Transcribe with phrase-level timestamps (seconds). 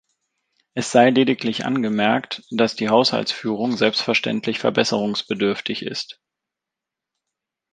[0.73, 6.19] Es sei lediglich angemerkt, dass die Haushaltsführung selbstverständlich verbesserungsbedürftig ist.